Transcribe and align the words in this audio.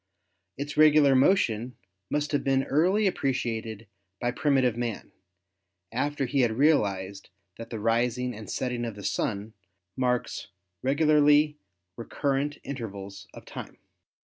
Its 0.57 0.77
regular 0.77 1.13
motion 1.13 1.75
must 2.09 2.31
have 2.31 2.43
been 2.43 2.63
early 2.63 3.05
appreciated 3.05 3.85
by 4.19 4.31
primitive 4.31 4.75
man, 4.75 5.11
after 5.91 6.25
he 6.25 6.41
had 6.41 6.53
realized 6.57 7.29
that 7.59 7.69
the 7.69 7.79
rising 7.79 8.33
and 8.33 8.49
setting 8.49 8.83
of 8.83 8.95
the 8.95 9.03
Sun 9.03 9.53
marks 9.95 10.47
regularly 10.81 11.59
recurrent 11.97 12.57
intervals 12.63 13.27
of 13.35 13.45
time. 13.45 13.77